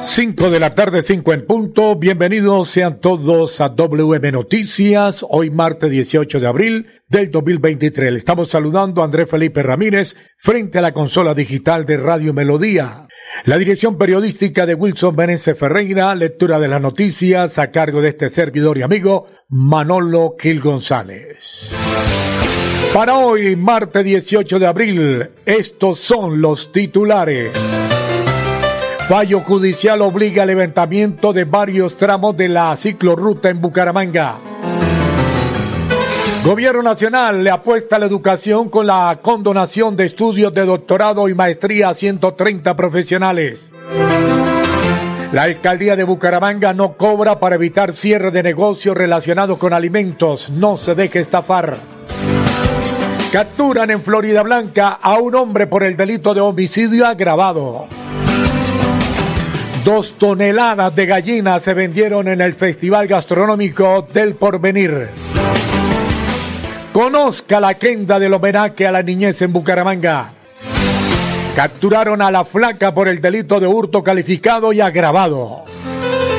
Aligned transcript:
5 0.00 0.50
de 0.50 0.60
la 0.60 0.76
tarde, 0.76 1.02
5 1.02 1.32
en 1.32 1.44
punto. 1.44 1.96
Bienvenidos 1.96 2.70
sean 2.70 3.00
todos 3.00 3.60
a 3.60 3.70
WM 3.70 4.30
Noticias. 4.30 5.26
Hoy 5.28 5.50
martes 5.50 5.90
18 5.90 6.38
de 6.38 6.46
abril 6.46 6.86
del 7.08 7.32
2023. 7.32 8.12
Le 8.12 8.18
estamos 8.18 8.48
saludando 8.48 9.02
a 9.02 9.06
Andrés 9.06 9.28
Felipe 9.28 9.60
Ramírez 9.60 10.16
frente 10.38 10.78
a 10.78 10.82
la 10.82 10.92
consola 10.92 11.34
digital 11.34 11.84
de 11.84 11.96
Radio 11.96 12.32
Melodía. 12.32 13.08
La 13.44 13.58
dirección 13.58 13.98
periodística 13.98 14.66
de 14.66 14.74
Wilson 14.74 15.16
Meneses 15.16 15.58
Ferreira, 15.58 16.14
lectura 16.14 16.60
de 16.60 16.68
las 16.68 16.80
noticias 16.80 17.58
a 17.58 17.72
cargo 17.72 18.00
de 18.00 18.10
este 18.10 18.28
servidor 18.28 18.78
y 18.78 18.82
amigo 18.82 19.26
Manolo 19.48 20.36
Gil 20.38 20.60
González. 20.60 21.72
Para 22.94 23.16
hoy, 23.16 23.56
martes 23.56 24.04
18 24.04 24.60
de 24.60 24.66
abril, 24.66 25.30
estos 25.44 25.98
son 25.98 26.40
los 26.40 26.70
titulares. 26.70 27.52
Fallo 29.08 29.40
judicial 29.40 30.02
obliga 30.02 30.42
al 30.42 30.48
levantamiento 30.48 31.32
de 31.32 31.44
varios 31.44 31.96
tramos 31.96 32.36
de 32.36 32.46
la 32.46 32.76
ciclorruta 32.76 33.48
en 33.48 33.58
Bucaramanga. 33.58 34.38
Gobierno 36.44 36.82
Nacional 36.82 37.42
le 37.42 37.50
apuesta 37.50 37.96
a 37.96 38.00
la 38.00 38.04
educación 38.04 38.68
con 38.68 38.86
la 38.86 39.18
condonación 39.22 39.96
de 39.96 40.04
estudios 40.04 40.52
de 40.52 40.66
doctorado 40.66 41.26
y 41.30 41.34
maestría 41.34 41.88
a 41.88 41.94
130 41.94 42.76
profesionales. 42.76 43.70
La 45.32 45.44
alcaldía 45.44 45.96
de 45.96 46.04
Bucaramanga 46.04 46.74
no 46.74 46.92
cobra 46.92 47.40
para 47.40 47.54
evitar 47.54 47.96
cierre 47.96 48.30
de 48.30 48.42
negocios 48.42 48.94
relacionados 48.94 49.56
con 49.56 49.72
alimentos. 49.72 50.50
No 50.50 50.76
se 50.76 50.94
deje 50.94 51.20
estafar. 51.20 51.78
Capturan 53.32 53.90
en 53.90 54.02
Florida 54.02 54.42
Blanca 54.42 54.98
a 55.00 55.16
un 55.16 55.34
hombre 55.34 55.66
por 55.66 55.82
el 55.82 55.96
delito 55.96 56.34
de 56.34 56.42
homicidio 56.42 57.06
agravado. 57.06 57.86
Dos 59.84 60.14
toneladas 60.18 60.94
de 60.96 61.06
gallinas 61.06 61.62
se 61.62 61.72
vendieron 61.72 62.28
en 62.28 62.40
el 62.40 62.54
Festival 62.54 63.06
Gastronómico 63.06 64.06
del 64.12 64.34
Porvenir. 64.34 65.08
Conozca 66.92 67.60
la 67.60 67.74
quenda 67.74 68.18
del 68.18 68.34
homenaje 68.34 68.86
a 68.86 68.92
la 68.92 69.02
niñez 69.02 69.40
en 69.42 69.52
Bucaramanga. 69.52 70.32
Capturaron 71.54 72.22
a 72.22 72.30
la 72.30 72.44
flaca 72.44 72.92
por 72.92 73.08
el 73.08 73.20
delito 73.20 73.60
de 73.60 73.66
hurto 73.66 74.02
calificado 74.02 74.72
y 74.72 74.80
agravado. 74.80 75.64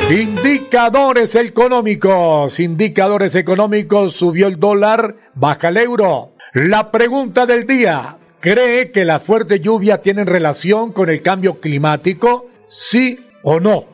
Indicadores 0.09 1.34
económicos. 1.36 2.59
Indicadores 2.59 3.36
económicos. 3.36 4.16
Subió 4.16 4.48
el 4.48 4.59
dólar, 4.59 5.16
baja 5.36 5.70
el 5.70 5.78
euro. 5.78 6.34
La 6.53 6.92
pregunta 6.92 7.46
del 7.46 7.66
día. 7.66 8.18
¿Cree 8.42 8.92
que 8.92 9.06
la 9.06 9.20
fuerte 9.20 9.59
lluvia 9.59 10.02
tiene 10.02 10.26
relación 10.26 10.92
con 10.92 11.09
el 11.09 11.22
cambio 11.22 11.59
climático? 11.59 12.48
Sí 12.68 13.20
o 13.44 13.59
no. 13.59 13.86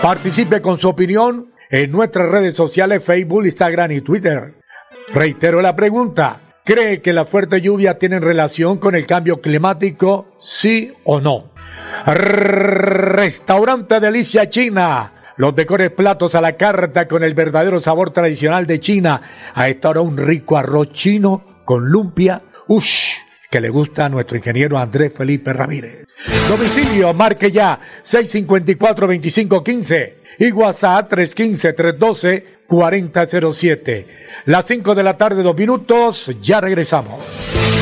Participe 0.00 0.60
con 0.60 0.78
su 0.78 0.88
opinión 0.88 1.52
en 1.70 1.90
nuestras 1.90 2.28
redes 2.28 2.54
sociales 2.54 3.02
Facebook, 3.04 3.44
Instagram 3.44 3.92
y 3.92 4.00
Twitter. 4.00 4.54
Reitero 5.12 5.62
la 5.62 5.74
pregunta. 5.74 6.40
¿Cree 6.64 7.02
que 7.02 7.12
la 7.12 7.24
fuerte 7.24 7.60
lluvia 7.60 7.98
tiene 7.98 8.20
relación 8.20 8.78
con 8.78 8.94
el 8.94 9.04
cambio 9.06 9.40
climático? 9.40 10.36
Sí 10.40 10.92
o 11.04 11.20
no. 11.20 11.50
Restaurante 12.06 13.98
Delicia 13.98 14.48
China. 14.48 15.12
Los 15.36 15.56
mejores 15.56 15.90
platos 15.90 16.34
a 16.34 16.40
la 16.40 16.52
carta 16.52 17.08
con 17.08 17.24
el 17.24 17.34
verdadero 17.34 17.80
sabor 17.80 18.12
tradicional 18.12 18.66
de 18.66 18.78
China. 18.78 19.22
A 19.54 19.68
esta 19.68 19.90
hora 19.90 20.02
un 20.02 20.16
rico 20.16 20.56
arroz 20.56 20.92
chino 20.92 21.62
con 21.64 21.86
lumpia. 21.86 22.42
Ush 22.68 23.16
que 23.52 23.60
le 23.60 23.68
gusta 23.68 24.06
a 24.06 24.08
nuestro 24.08 24.38
ingeniero 24.38 24.78
Andrés 24.78 25.12
Felipe 25.14 25.52
Ramírez. 25.52 26.06
Domicilio, 26.48 27.12
marque 27.12 27.50
ya 27.50 27.78
654-2515 28.02 30.14
y 30.38 30.50
WhatsApp 30.52 31.12
315-312-4007. 31.12 34.06
Las 34.46 34.64
5 34.64 34.94
de 34.94 35.02
la 35.02 35.18
tarde, 35.18 35.42
dos 35.42 35.54
minutos, 35.54 36.34
ya 36.40 36.62
regresamos. 36.62 37.81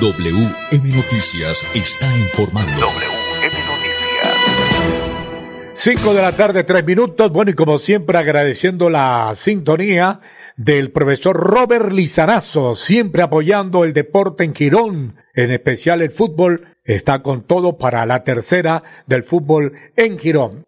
WM 0.00 0.96
Noticias 0.96 1.68
está 1.74 2.06
informando. 2.16 2.72
WM 2.72 3.52
Noticias. 3.66 5.72
5 5.74 6.14
de 6.14 6.22
la 6.22 6.32
tarde, 6.32 6.64
3 6.64 6.86
minutos. 6.86 7.30
Bueno, 7.30 7.50
y 7.50 7.54
como 7.54 7.76
siempre, 7.76 8.16
agradeciendo 8.16 8.88
la 8.88 9.32
sintonía 9.34 10.20
del 10.56 10.90
profesor 10.90 11.36
Robert 11.36 11.92
Lizarazo, 11.92 12.74
siempre 12.74 13.20
apoyando 13.20 13.84
el 13.84 13.92
deporte 13.92 14.44
en 14.44 14.54
Girón, 14.54 15.16
en 15.34 15.50
especial 15.50 16.00
el 16.00 16.10
fútbol. 16.10 16.78
Está 16.82 17.22
con 17.22 17.42
todo 17.42 17.76
para 17.76 18.06
la 18.06 18.24
tercera 18.24 18.82
del 19.06 19.22
fútbol 19.22 19.74
en 19.96 20.18
Girón. 20.18 20.64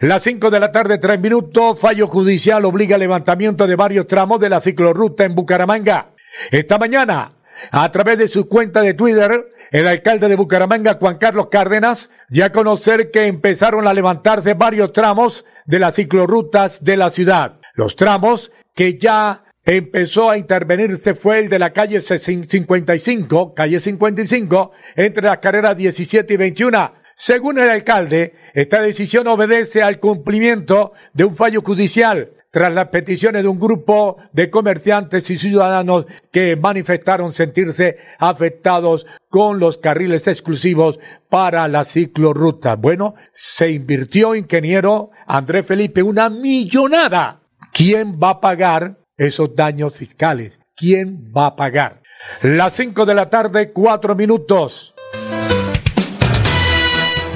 Las 0.00 0.22
5 0.24 0.50
de 0.50 0.60
la 0.60 0.70
tarde, 0.70 0.98
3 0.98 1.18
minutos. 1.18 1.80
Fallo 1.80 2.08
judicial 2.08 2.66
obliga 2.66 2.96
al 2.96 3.00
levantamiento 3.00 3.66
de 3.66 3.74
varios 3.74 4.06
tramos 4.06 4.38
de 4.38 4.50
la 4.50 4.60
ciclorruta 4.60 5.24
en 5.24 5.34
Bucaramanga. 5.34 6.10
Esta 6.50 6.78
mañana, 6.78 7.35
a 7.70 7.90
través 7.90 8.18
de 8.18 8.28
su 8.28 8.48
cuenta 8.48 8.82
de 8.82 8.94
Twitter, 8.94 9.52
el 9.70 9.88
alcalde 9.88 10.28
de 10.28 10.36
Bucaramanga, 10.36 10.94
Juan 10.94 11.18
Carlos 11.18 11.48
Cárdenas, 11.50 12.10
dio 12.28 12.44
a 12.44 12.52
conocer 12.52 13.10
que 13.10 13.26
empezaron 13.26 13.86
a 13.86 13.94
levantarse 13.94 14.54
varios 14.54 14.92
tramos 14.92 15.44
de 15.64 15.78
las 15.78 15.94
ciclorrutas 15.94 16.84
de 16.84 16.96
la 16.96 17.10
ciudad. 17.10 17.58
Los 17.74 17.96
tramos 17.96 18.52
que 18.74 18.96
ya 18.96 19.44
empezó 19.64 20.30
a 20.30 20.38
intervenirse 20.38 21.14
fue 21.14 21.40
el 21.40 21.48
de 21.48 21.58
la 21.58 21.72
calle 21.72 22.00
55, 22.00 23.54
calle 23.54 23.80
55, 23.80 24.70
entre 24.94 25.22
las 25.24 25.38
carreras 25.38 25.76
17 25.76 26.34
y 26.34 26.36
21. 26.36 26.92
Según 27.16 27.58
el 27.58 27.70
alcalde, 27.70 28.34
esta 28.54 28.80
decisión 28.80 29.26
obedece 29.26 29.82
al 29.82 29.98
cumplimiento 29.98 30.92
de 31.14 31.24
un 31.24 31.34
fallo 31.34 31.62
judicial 31.62 32.35
tras 32.50 32.72
las 32.72 32.88
peticiones 32.88 33.42
de 33.42 33.48
un 33.48 33.58
grupo 33.58 34.16
de 34.32 34.50
comerciantes 34.50 35.30
y 35.30 35.38
ciudadanos 35.38 36.06
que 36.32 36.56
manifestaron 36.56 37.32
sentirse 37.32 37.98
afectados 38.18 39.06
con 39.28 39.58
los 39.58 39.78
carriles 39.78 40.26
exclusivos 40.26 40.98
para 41.28 41.68
la 41.68 41.84
ciclorruta. 41.84 42.76
Bueno, 42.76 43.14
se 43.34 43.70
invirtió, 43.70 44.34
ingeniero 44.34 45.10
Andrés 45.26 45.66
Felipe, 45.66 46.02
una 46.02 46.30
millonada. 46.30 47.40
¿Quién 47.72 48.18
va 48.22 48.30
a 48.30 48.40
pagar 48.40 48.96
esos 49.16 49.54
daños 49.54 49.94
fiscales? 49.94 50.58
¿Quién 50.76 51.32
va 51.36 51.46
a 51.46 51.56
pagar? 51.56 52.02
Las 52.42 52.74
cinco 52.74 53.04
de 53.04 53.14
la 53.14 53.28
tarde, 53.28 53.72
cuatro 53.72 54.14
minutos. 54.14 54.94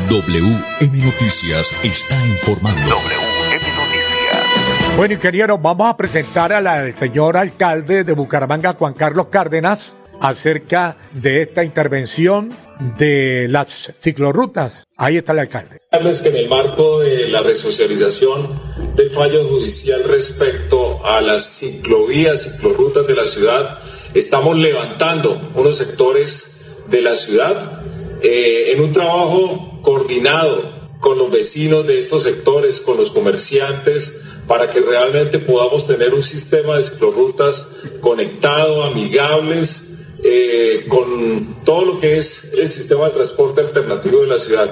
WM 0.08 1.04
Noticias 1.04 1.72
está 1.84 2.16
informando. 2.26 3.19
Bueno, 4.96 5.14
ingeniero, 5.14 5.56
vamos 5.56 5.88
a 5.88 5.96
presentar 5.96 6.52
al 6.52 6.96
señor 6.96 7.36
alcalde 7.36 8.04
de 8.04 8.12
Bucaramanga, 8.12 8.74
Juan 8.74 8.92
Carlos 8.94 9.28
Cárdenas, 9.30 9.96
acerca 10.20 10.96
de 11.12 11.42
esta 11.42 11.64
intervención 11.64 12.54
de 12.98 13.46
las 13.48 13.92
ciclorrutas. 13.98 14.84
Ahí 14.96 15.16
está 15.16 15.32
el 15.32 15.38
alcalde. 15.40 15.80
que 15.90 16.28
en 16.28 16.36
el 16.36 16.48
marco 16.48 17.00
de 17.00 17.28
la 17.28 17.40
resocialización 17.40 18.48
del 18.94 19.10
fallo 19.10 19.44
judicial 19.44 20.04
respecto 20.04 21.04
a 21.06 21.20
las 21.22 21.58
ciclovías, 21.58 22.56
ciclorrutas 22.56 23.06
de 23.06 23.14
la 23.14 23.24
ciudad, 23.24 23.78
estamos 24.14 24.58
levantando 24.58 25.50
unos 25.54 25.78
sectores 25.78 26.76
de 26.88 27.00
la 27.00 27.14
ciudad 27.14 27.82
eh, 28.22 28.72
en 28.72 28.82
un 28.82 28.92
trabajo 28.92 29.80
coordinado 29.82 30.80
con 31.00 31.16
los 31.16 31.30
vecinos 31.30 31.86
de 31.86 31.96
estos 31.96 32.24
sectores, 32.24 32.80
con 32.80 32.98
los 32.98 33.10
comerciantes, 33.10 34.19
para 34.50 34.68
que 34.68 34.80
realmente 34.80 35.38
podamos 35.38 35.86
tener 35.86 36.12
un 36.12 36.24
sistema 36.24 36.74
de 36.74 36.82
ciclorrutas 36.82 37.68
conectado, 38.00 38.82
amigables, 38.82 39.84
eh, 40.24 40.86
con 40.88 41.62
todo 41.64 41.84
lo 41.84 42.00
que 42.00 42.16
es 42.16 42.48
el 42.58 42.68
sistema 42.68 43.04
de 43.04 43.10
transporte 43.12 43.60
alternativo 43.60 44.22
de 44.22 44.26
la 44.26 44.38
ciudad. 44.38 44.68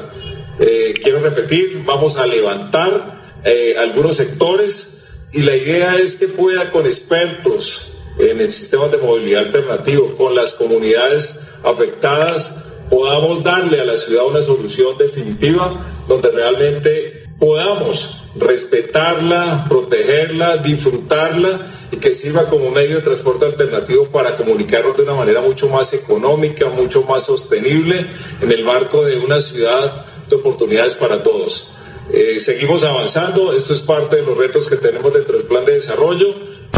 Eh, 0.58 0.94
quiero 1.00 1.20
repetir, 1.20 1.80
vamos 1.86 2.16
a 2.16 2.26
levantar 2.26 3.20
eh, 3.44 3.76
algunos 3.78 4.16
sectores 4.16 5.04
y 5.32 5.42
la 5.42 5.54
idea 5.54 5.94
es 5.94 6.16
que 6.16 6.26
pueda 6.26 6.72
con 6.72 6.84
expertos 6.84 7.98
en 8.18 8.40
el 8.40 8.50
sistema 8.50 8.88
de 8.88 8.98
movilidad 8.98 9.46
alternativo, 9.46 10.16
con 10.16 10.34
las 10.34 10.54
comunidades 10.54 11.50
afectadas, 11.62 12.64
podamos 12.90 13.44
darle 13.44 13.80
a 13.80 13.84
la 13.84 13.96
ciudad 13.96 14.26
una 14.26 14.42
solución 14.42 14.98
definitiva 14.98 15.72
donde 16.08 16.32
realmente 16.32 17.28
podamos 17.38 18.27
respetarla, 18.38 19.66
protegerla, 19.68 20.58
disfrutarla 20.58 21.74
y 21.90 21.96
que 21.96 22.12
sirva 22.12 22.48
como 22.48 22.70
medio 22.70 22.96
de 22.96 23.02
transporte 23.02 23.46
alternativo 23.46 24.06
para 24.06 24.36
comunicarnos 24.36 24.96
de 24.96 25.02
una 25.04 25.14
manera 25.14 25.40
mucho 25.40 25.68
más 25.68 25.92
económica, 25.92 26.68
mucho 26.68 27.02
más 27.04 27.24
sostenible 27.24 28.06
en 28.40 28.52
el 28.52 28.64
marco 28.64 29.04
de 29.04 29.18
una 29.18 29.40
ciudad 29.40 30.06
de 30.28 30.36
oportunidades 30.36 30.94
para 30.94 31.22
todos. 31.22 31.72
Eh, 32.12 32.38
seguimos 32.38 32.84
avanzando, 32.84 33.52
esto 33.52 33.72
es 33.72 33.82
parte 33.82 34.16
de 34.16 34.22
los 34.22 34.36
retos 34.36 34.68
que 34.68 34.76
tenemos 34.76 35.12
dentro 35.12 35.36
del 35.36 35.46
plan 35.46 35.64
de 35.64 35.72
desarrollo. 35.72 36.34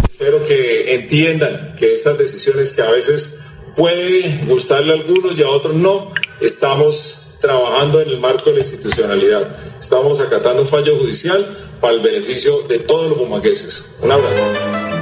Espero 0.09 0.45
que 0.45 0.95
entiendan 0.95 1.77
que 1.79 1.93
estas 1.93 2.19
decisiones 2.19 2.73
que 2.73 2.83
a 2.83 2.91
veces 2.91 3.39
puede 3.77 4.45
gustarle 4.47 4.93
a 4.93 4.97
algunos 4.97 5.39
y 5.39 5.43
a 5.43 5.49
otros 5.49 5.75
no, 5.75 6.13
estamos 6.41 7.20
trabajando 7.41 8.01
en 8.01 8.11
el 8.11 8.21
marco 8.21 8.45
de 8.47 8.53
la 8.53 8.59
institucionalidad. 8.59 9.49
Estamos 9.79 10.21
acatando 10.21 10.63
un 10.63 10.69
fallo 10.69 10.97
judicial 10.97 11.47
para 11.81 11.95
el 11.95 12.01
beneficio 12.01 12.63
de 12.69 12.81
todos 12.81 13.11
los 13.11 13.19
bumagueses. 13.19 13.99
Un 14.03 14.13
abrazo. 14.13 14.39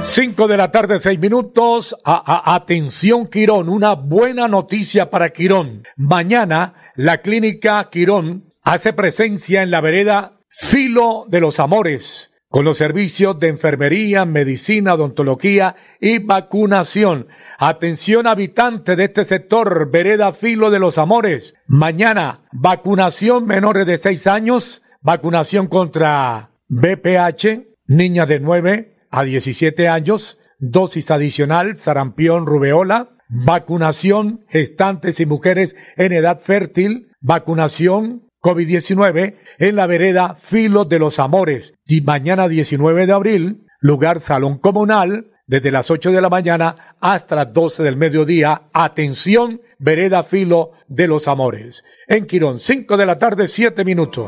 5 0.03 0.47
de 0.47 0.57
la 0.57 0.71
tarde, 0.71 0.99
6 0.99 1.19
minutos. 1.19 1.95
atención, 2.03 3.27
Quirón. 3.27 3.69
Una 3.69 3.93
buena 3.93 4.47
noticia 4.47 5.09
para 5.09 5.29
Quirón. 5.29 5.83
Mañana, 5.97 6.91
la 6.95 7.21
clínica 7.21 7.89
Quirón 7.91 8.53
hace 8.63 8.93
presencia 8.93 9.61
en 9.61 9.71
la 9.71 9.81
vereda 9.81 10.39
Filo 10.49 11.25
de 11.27 11.39
los 11.39 11.59
Amores, 11.59 12.28
con 12.49 12.65
los 12.65 12.77
servicios 12.77 13.39
de 13.39 13.47
enfermería, 13.47 14.25
medicina, 14.25 14.95
odontología 14.95 15.75
y 16.01 16.17
vacunación. 16.17 17.27
Atención, 17.59 18.25
habitante 18.25 18.95
de 18.95 19.05
este 19.05 19.23
sector, 19.23 19.91
vereda 19.91 20.33
Filo 20.33 20.71
de 20.71 20.79
los 20.79 20.97
Amores. 20.97 21.53
Mañana, 21.67 22.41
vacunación 22.51 23.45
menores 23.45 23.85
de 23.85 23.97
6 23.97 24.27
años, 24.27 24.81
vacunación 25.01 25.67
contra 25.67 26.49
BPH, 26.67 27.67
niña 27.85 28.25
de 28.25 28.39
9 28.39 28.95
a 29.11 29.23
17 29.23 29.87
años, 29.87 30.39
dosis 30.57 31.11
adicional, 31.11 31.77
sarampión, 31.77 32.47
rubeola, 32.47 33.11
vacunación, 33.29 34.45
gestantes 34.49 35.19
y 35.19 35.27
mujeres 35.27 35.75
en 35.97 36.13
edad 36.13 36.41
fértil, 36.41 37.11
vacunación 37.21 38.28
COVID-19 38.41 39.35
en 39.57 39.75
la 39.75 39.87
vereda 39.87 40.37
Filo 40.41 40.85
de 40.85 40.99
los 40.99 41.19
Amores. 41.19 41.73
Y 41.85 42.01
mañana 42.01 42.47
19 42.47 43.05
de 43.05 43.13
abril, 43.13 43.65
lugar 43.79 44.21
Salón 44.21 44.57
Comunal, 44.57 45.31
desde 45.47 45.71
las 45.71 45.89
8 45.89 46.11
de 46.11 46.21
la 46.21 46.29
mañana 46.29 46.95
hasta 46.99 47.35
las 47.35 47.53
12 47.53 47.83
del 47.83 47.97
mediodía. 47.97 48.63
Atención, 48.71 49.61
vereda 49.79 50.23
Filo 50.23 50.71
de 50.87 51.07
los 51.07 51.27
Amores. 51.27 51.83
En 52.07 52.27
Quirón, 52.27 52.59
5 52.59 52.97
de 52.97 53.05
la 53.05 53.17
tarde, 53.17 53.47
7 53.47 53.83
minutos. 53.83 54.27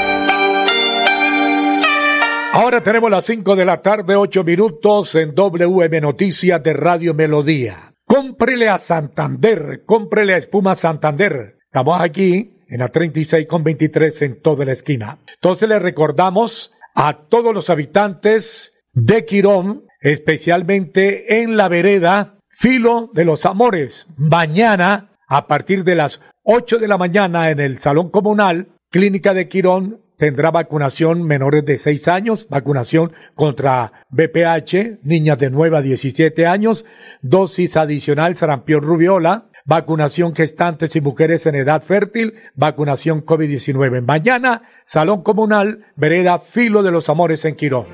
Ahora 2.53 2.81
tenemos 2.81 3.09
las 3.09 3.23
5 3.25 3.55
de 3.55 3.63
la 3.63 3.81
tarde, 3.81 4.17
8 4.17 4.43
minutos 4.43 5.15
en 5.15 5.33
WM 5.33 6.01
Noticias 6.01 6.61
de 6.61 6.73
Radio 6.73 7.13
Melodía. 7.13 7.93
Cómprele 8.05 8.67
a 8.67 8.77
Santander, 8.77 9.83
cómprele 9.85 10.33
a 10.33 10.37
Espuma 10.37 10.75
Santander. 10.75 11.55
Estamos 11.63 12.01
aquí 12.01 12.57
en 12.67 12.79
la 12.79 12.89
36 12.89 13.47
con 13.47 13.63
23 13.63 14.21
en 14.23 14.41
toda 14.41 14.65
la 14.65 14.73
esquina. 14.73 15.17
Entonces 15.33 15.69
le 15.69 15.79
recordamos 15.79 16.73
a 16.93 17.19
todos 17.29 17.53
los 17.53 17.69
habitantes 17.69 18.77
de 18.91 19.23
Quirón, 19.23 19.85
especialmente 20.01 21.41
en 21.41 21.55
la 21.55 21.69
vereda 21.69 22.35
Filo 22.49 23.09
de 23.13 23.23
los 23.23 23.45
Amores. 23.45 24.07
Mañana, 24.17 25.11
a 25.29 25.47
partir 25.47 25.85
de 25.85 25.95
las 25.95 26.19
8 26.43 26.79
de 26.79 26.87
la 26.89 26.97
mañana 26.97 27.49
en 27.49 27.61
el 27.61 27.79
Salón 27.79 28.09
Comunal, 28.09 28.67
Clínica 28.89 29.33
de 29.33 29.47
Quirón, 29.47 30.01
tendrá 30.21 30.51
vacunación 30.51 31.23
menores 31.23 31.65
de 31.65 31.79
6 31.79 32.07
años, 32.07 32.45
vacunación 32.47 33.11
contra 33.33 34.05
BPH, 34.11 34.99
niñas 35.01 35.39
de 35.39 35.49
9 35.49 35.77
a 35.77 35.81
17 35.81 36.45
años, 36.45 36.85
dosis 37.23 37.75
adicional 37.75 38.35
sarampión 38.35 38.83
rubiola, 38.83 39.45
vacunación 39.65 40.35
gestantes 40.35 40.95
y 40.95 41.01
mujeres 41.01 41.47
en 41.47 41.55
edad 41.55 41.81
fértil, 41.81 42.35
vacunación 42.53 43.25
COVID-19. 43.25 44.05
Mañana, 44.05 44.61
Salón 44.85 45.23
Comunal, 45.23 45.87
Vereda 45.95 46.37
Filo 46.37 46.83
de 46.83 46.91
los 46.91 47.09
Amores 47.09 47.43
en 47.45 47.55
Quirón. 47.55 47.87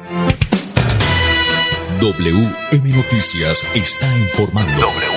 WM 2.01 2.89
Noticias 2.93 3.63
está 3.73 4.05
informando. 4.17 5.16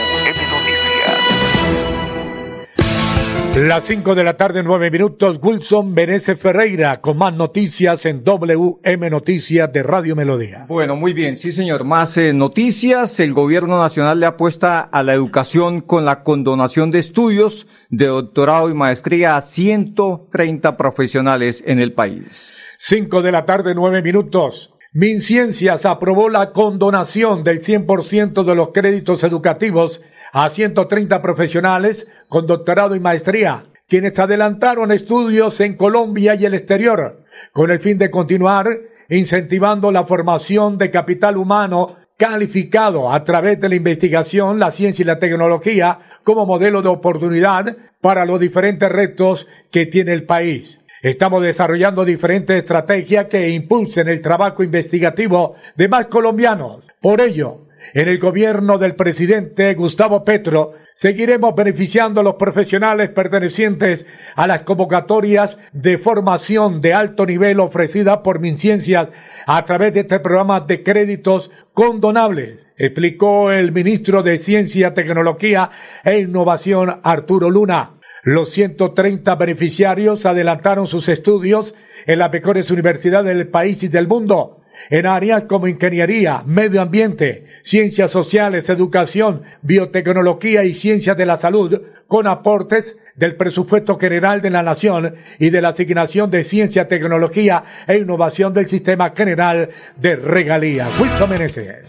Las 3.61 3.85
5 3.85 4.15
de 4.15 4.25
la 4.25 4.39
tarde, 4.39 4.63
9 4.63 4.91
minutos. 4.91 5.39
Wilson 5.43 5.95
Benese 5.95 6.35
Ferreira 6.35 7.03
con 7.03 7.19
más 7.19 7.35
noticias 7.35 8.07
en 8.07 8.25
WM 8.25 9.11
Noticias 9.11 9.71
de 9.71 9.83
Radio 9.83 10.17
Melodía. 10.17 10.65
Bueno, 10.67 10.97
muy 10.97 11.13
bien, 11.13 11.37
sí 11.37 11.53
señor. 11.53 11.85
Más 11.85 12.17
eh, 12.17 12.33
noticias. 12.33 13.21
El 13.21 13.35
gobierno 13.35 13.79
nacional 13.79 14.19
le 14.19 14.25
apuesta 14.25 14.81
a 14.81 15.03
la 15.03 15.13
educación 15.13 15.83
con 15.83 16.07
la 16.07 16.23
condonación 16.23 16.91
de 16.91 17.01
estudios 17.01 17.69
de 17.91 18.07
doctorado 18.07 18.71
y 18.71 18.75
maestría 18.75 19.37
a 19.37 19.43
130 19.43 20.79
profesionales 20.79 21.63
en 21.67 21.81
el 21.81 21.93
país. 21.93 22.57
5 22.79 23.21
de 23.21 23.33
la 23.33 23.45
tarde, 23.45 23.75
9 23.75 24.01
minutos. 24.01 24.73
MinCiencias 24.95 25.85
aprobó 25.85 26.31
la 26.31 26.53
condonación 26.53 27.45
del 27.45 27.61
100% 27.61 28.43
de 28.43 28.55
los 28.55 28.71
créditos 28.73 29.23
educativos 29.23 30.01
a 30.33 30.49
130 30.49 31.23
profesionales 31.23 32.07
con 32.29 32.47
doctorado 32.47 32.95
y 32.95 33.01
maestría, 33.01 33.65
quienes 33.89 34.19
adelantaron 34.19 34.93
estudios 34.93 35.61
en 35.61 35.77
Colombia 35.77 36.35
y 36.35 36.45
el 36.45 36.55
exterior, 36.55 37.25
con 37.53 37.71
el 37.71 37.81
fin 37.81 37.99
de 37.99 38.11
continuar 38.11 38.69
incentivando 39.09 39.91
la 39.91 40.05
formación 40.05 40.79
de 40.79 40.91
capital 40.91 41.37
humano 41.37 41.97
calificado 42.17 43.11
a 43.11 43.25
través 43.25 43.61
de 43.61 43.69
la 43.69 43.75
investigación, 43.75 44.59
la 44.59 44.71
ciencia 44.71 45.03
y 45.03 45.07
la 45.07 45.19
tecnología 45.19 46.01
como 46.23 46.47
modelo 46.47 46.83
de 46.83 46.89
oportunidad 46.89 47.77
para 48.01 48.25
los 48.25 48.39
diferentes 48.39 48.89
retos 48.91 49.49
que 49.71 49.87
tiene 49.87 50.13
el 50.13 50.25
país. 50.25 50.85
Estamos 51.03 51.43
desarrollando 51.43 52.05
diferentes 52.05 52.59
estrategias 52.59 53.27
que 53.27 53.49
impulsen 53.49 54.09
el 54.09 54.21
trabajo 54.21 54.63
investigativo 54.63 55.55
de 55.77 55.89
más 55.89 56.07
colombianos. 56.07 56.85
Por 57.01 57.23
ello, 57.23 57.63
en 57.95 58.09
el 58.09 58.19
gobierno 58.19 58.79
del 58.79 58.95
presidente 58.95 59.75
Gustavo 59.75 60.25
Petro, 60.25 60.75
seguiremos 60.95 61.55
beneficiando 61.55 62.21
a 62.21 62.25
los 62.25 62.35
profesionales 62.35 63.11
pertenecientes 63.11 64.07
a 64.37 64.47
las 64.47 64.63
convocatorias 64.63 65.59
de 65.73 65.99
formación 65.99 66.81
de 66.81 66.95
alto 66.95 67.27
nivel 67.27 67.61
ofrecidas 67.61 68.19
por 68.19 68.41
MinCiencias 68.41 69.11
a 69.47 69.65
través 69.65 69.95
de 69.95 70.01
este 70.01 70.21
programa 70.21 70.61
de 70.61 70.83
créditos 70.83 71.51
condonables, 71.73 72.59
explicó 72.77 73.51
el 73.51 73.73
ministro 73.73 74.23
de 74.23 74.39
Ciencia, 74.39 74.95
Tecnología 74.95 75.71
e 76.05 76.19
Innovación 76.19 77.01
Arturo 77.03 77.51
Luna. 77.51 77.97
Los 78.23 78.51
130 78.51 79.35
beneficiarios 79.37 80.27
adelantaron 80.27 80.87
sus 80.87 81.09
estudios 81.09 81.75
en 82.07 82.19
las 82.19 82.31
mejores 82.31 82.71
universidades 82.71 83.35
del 83.35 83.49
país 83.49 83.83
y 83.83 83.89
del 83.89 84.07
mundo 84.07 84.60
en 84.89 85.07
áreas 85.07 85.45
como 85.45 85.69
ingeniería, 85.69 86.43
medio 86.47 86.81
ambiente, 86.81 87.47
ciencias 87.63 88.11
sociales, 88.11 88.69
educación, 88.69 89.43
biotecnología 89.63 90.65
y 90.65 90.75
ciencias 90.75 91.17
de 91.17 91.27
la 91.27 91.37
salud, 91.37 91.83
con 92.07 92.27
aportes 92.27 92.99
del 93.15 93.37
presupuesto 93.37 93.99
general 93.99 94.41
de 94.41 94.51
la 94.51 94.63
Nación 94.63 95.15
y 95.39 95.51
de 95.51 95.61
la 95.61 95.71
asignación 95.71 96.31
de 96.31 96.43
ciencia, 96.45 96.89
tecnología 96.89 97.65
e 97.87 97.99
innovación 97.99 98.55
del 98.55 98.69
sistema 98.69 99.13
general 99.15 99.71
de 99.97 100.17
regalías. 100.17 100.89
Wilson 100.99 101.31
Meneses. 101.31 101.87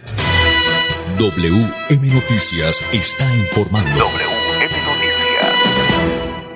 WM 1.17 2.13
Noticias 2.13 2.83
está 2.93 3.25
informando. 3.35 4.40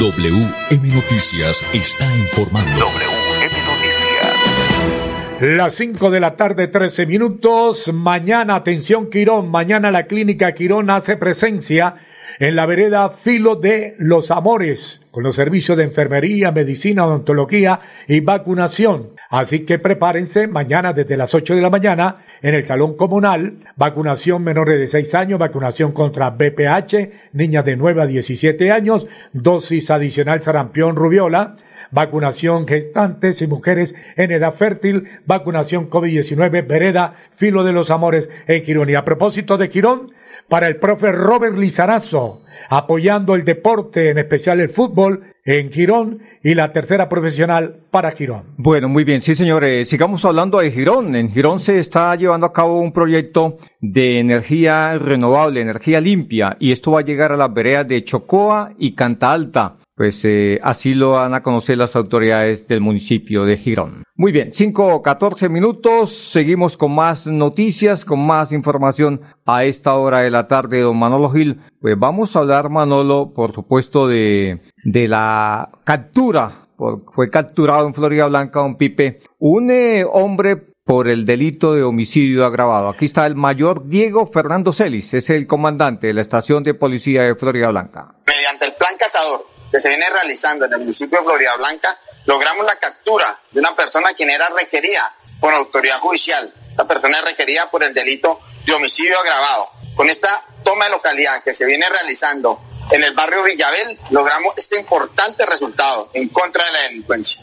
WM 0.00 0.94
Noticias 0.94 1.62
está 1.74 2.06
informando. 2.16 2.72
WM 2.72 3.52
Noticias. 3.66 5.42
Las 5.42 5.74
5 5.74 6.10
de 6.10 6.20
la 6.20 6.36
tarde, 6.36 6.68
13 6.68 7.04
minutos. 7.04 7.92
Mañana, 7.92 8.54
atención 8.54 9.10
Quirón, 9.10 9.50
mañana 9.50 9.90
la 9.90 10.06
clínica 10.06 10.54
Quirón 10.54 10.88
hace 10.88 11.18
presencia 11.18 11.96
en 12.40 12.56
la 12.56 12.64
vereda 12.64 13.10
Filo 13.10 13.54
de 13.54 13.94
los 13.98 14.30
Amores, 14.30 15.02
con 15.10 15.22
los 15.22 15.36
servicios 15.36 15.76
de 15.76 15.84
enfermería, 15.84 16.50
medicina, 16.50 17.04
odontología 17.04 17.80
y 18.08 18.20
vacunación. 18.20 19.10
Así 19.28 19.66
que 19.66 19.78
prepárense 19.78 20.46
mañana 20.46 20.94
desde 20.94 21.18
las 21.18 21.34
8 21.34 21.54
de 21.54 21.60
la 21.60 21.68
mañana 21.68 22.24
en 22.40 22.54
el 22.54 22.66
Salón 22.66 22.96
Comunal, 22.96 23.58
vacunación 23.76 24.42
menores 24.42 24.80
de 24.80 24.86
6 24.86 25.14
años, 25.16 25.38
vacunación 25.38 25.92
contra 25.92 26.30
BPH, 26.30 27.10
niñas 27.34 27.66
de 27.66 27.76
9 27.76 28.02
a 28.02 28.06
17 28.06 28.72
años, 28.72 29.06
dosis 29.34 29.90
adicional 29.90 30.40
sarampión 30.42 30.96
rubiola, 30.96 31.58
vacunación 31.90 32.66
gestantes 32.66 33.42
y 33.42 33.48
mujeres 33.48 33.94
en 34.16 34.30
edad 34.30 34.54
fértil, 34.54 35.08
vacunación 35.26 35.90
COVID-19, 35.90 36.66
vereda, 36.66 37.16
filo 37.36 37.64
de 37.64 37.72
los 37.72 37.90
amores 37.90 38.30
en 38.46 38.64
Quirón. 38.64 38.88
Y 38.88 38.94
a 38.94 39.04
propósito 39.04 39.58
de 39.58 39.68
Quirón, 39.68 40.12
para 40.50 40.66
el 40.66 40.76
profe 40.76 41.12
Robert 41.12 41.56
Lizarazo, 41.56 42.42
apoyando 42.68 43.36
el 43.36 43.44
deporte, 43.44 44.10
en 44.10 44.18
especial 44.18 44.60
el 44.60 44.68
fútbol, 44.68 45.32
en 45.44 45.70
Girón 45.70 46.18
y 46.42 46.54
la 46.54 46.72
tercera 46.72 47.08
profesional 47.08 47.76
para 47.90 48.10
Girón. 48.10 48.42
Bueno, 48.56 48.88
muy 48.88 49.04
bien, 49.04 49.22
sí 49.22 49.34
señores, 49.36 49.88
sigamos 49.88 50.24
hablando 50.24 50.58
de 50.58 50.72
Girón. 50.72 51.14
En 51.14 51.32
Girón 51.32 51.60
se 51.60 51.78
está 51.78 52.14
llevando 52.16 52.46
a 52.46 52.52
cabo 52.52 52.80
un 52.80 52.92
proyecto 52.92 53.58
de 53.80 54.18
energía 54.18 54.98
renovable, 54.98 55.60
energía 55.60 56.00
limpia, 56.00 56.56
y 56.58 56.72
esto 56.72 56.90
va 56.90 57.00
a 57.00 57.04
llegar 57.04 57.32
a 57.32 57.36
las 57.36 57.54
veredas 57.54 57.86
de 57.86 58.04
Chocoa 58.04 58.72
y 58.76 58.94
Canta 58.94 59.32
Alta. 59.32 59.76
Pues 60.00 60.24
eh, 60.24 60.58
así 60.62 60.94
lo 60.94 61.10
van 61.10 61.34
a 61.34 61.42
conocer 61.42 61.76
las 61.76 61.94
autoridades 61.94 62.66
del 62.66 62.80
municipio 62.80 63.44
de 63.44 63.58
Girón. 63.58 64.02
Muy 64.16 64.32
bien, 64.32 64.50
5 64.50 64.94
o 64.94 65.02
14 65.02 65.50
minutos, 65.50 66.14
seguimos 66.14 66.78
con 66.78 66.94
más 66.94 67.26
noticias, 67.26 68.06
con 68.06 68.26
más 68.26 68.50
información 68.52 69.20
a 69.44 69.64
esta 69.64 69.94
hora 69.96 70.20
de 70.20 70.30
la 70.30 70.48
tarde, 70.48 70.80
don 70.80 70.98
Manolo 70.98 71.28
Gil. 71.28 71.60
Pues 71.82 71.98
vamos 71.98 72.34
a 72.34 72.38
hablar, 72.38 72.70
Manolo, 72.70 73.34
por 73.34 73.54
supuesto, 73.54 74.08
de, 74.08 74.62
de 74.84 75.06
la 75.06 75.68
captura, 75.84 76.68
fue 77.14 77.28
capturado 77.28 77.86
en 77.86 77.92
Florida 77.92 78.26
Blanca, 78.26 78.60
don 78.60 78.78
Pipe, 78.78 79.20
un 79.38 79.70
eh, 79.70 80.06
hombre 80.10 80.56
por 80.82 81.08
el 81.08 81.26
delito 81.26 81.74
de 81.74 81.82
homicidio 81.82 82.46
agravado. 82.46 82.88
Aquí 82.88 83.04
está 83.04 83.26
el 83.26 83.34
mayor 83.34 83.86
Diego 83.86 84.26
Fernando 84.32 84.72
Celis, 84.72 85.12
es 85.12 85.28
el 85.28 85.46
comandante 85.46 86.06
de 86.06 86.14
la 86.14 86.22
estación 86.22 86.62
de 86.62 86.72
policía 86.72 87.24
de 87.24 87.34
Florida 87.34 87.68
Blanca. 87.68 88.14
Mediante 88.26 88.64
el 88.64 88.72
plan 88.72 88.94
cazador 88.98 89.59
que 89.70 89.80
se 89.80 89.88
viene 89.88 90.08
realizando 90.08 90.64
en 90.64 90.72
el 90.72 90.78
municipio 90.80 91.18
de 91.18 91.24
Florida 91.24 91.56
Blanca, 91.56 91.96
logramos 92.26 92.64
la 92.66 92.76
captura 92.76 93.38
de 93.50 93.60
una 93.60 93.74
persona 93.74 94.12
quien 94.14 94.30
era 94.30 94.48
requerida 94.48 95.14
por 95.40 95.54
autoridad 95.54 95.98
judicial. 95.98 96.52
La 96.76 96.86
persona 96.86 97.18
es 97.18 97.24
requerida 97.24 97.70
por 97.70 97.82
el 97.82 97.94
delito 97.94 98.40
de 98.64 98.72
homicidio 98.72 99.18
agravado. 99.18 99.70
Con 99.94 100.08
esta 100.10 100.44
toma 100.64 100.84
de 100.86 100.90
localidad 100.90 101.42
que 101.42 101.54
se 101.54 101.66
viene 101.66 101.88
realizando 101.88 102.60
en 102.90 103.04
el 103.04 103.14
barrio 103.14 103.42
Villabel, 103.42 103.98
logramos 104.10 104.54
este 104.56 104.78
importante 104.78 105.46
resultado 105.46 106.10
en 106.14 106.28
contra 106.28 106.64
de 106.64 106.72
la 106.72 106.80
delincuencia. 106.82 107.40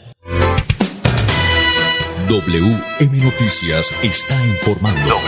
WM 2.28 3.24
Noticias 3.24 3.90
está 4.02 4.34
informando. 4.44 5.18